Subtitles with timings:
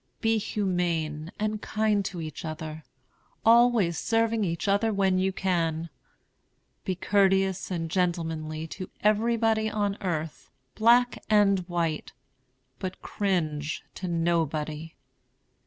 [0.19, 2.83] Be humane and kind to each other,
[3.45, 5.91] always serving each other when you can.
[6.83, 12.13] Be courteous and gentlemanly to everybody on earth, black and white,
[12.79, 14.95] but cringe to nobody.